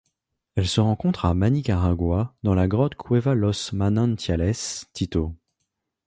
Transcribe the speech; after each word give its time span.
Elle 0.55 0.67
se 0.67 0.81
rencontre 0.81 1.25
à 1.25 1.35
Manicaragua 1.35 2.33
dans 2.41 2.55
la 2.55 2.67
grotte 2.67 2.95
Cueva 2.95 3.35
Los 3.35 3.69
Manantiales-Tito. 3.73 5.35